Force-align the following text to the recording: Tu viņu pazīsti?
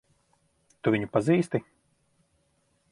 Tu 0.87 0.93
viņu 0.95 1.11
pazīsti? 1.19 1.63